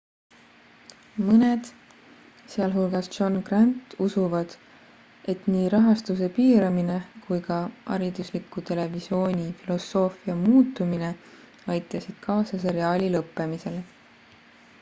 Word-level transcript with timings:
mõned 1.25 1.67
sh 2.53 3.09
john 3.17 3.35
grant 3.49 3.93
usuvad 4.05 4.55
et 5.33 5.43
nii 5.55 5.67
rahastuse 5.75 6.29
piiramine 6.37 6.97
kui 7.27 7.43
ka 7.49 7.57
haridusliku 7.93 8.65
televisiooni 8.71 9.47
filosoofia 9.61 10.39
muutumine 10.47 11.11
aitasid 11.75 12.17
kaasa 12.25 12.63
seriaali 12.65 13.13
lõppemisele 13.19 13.83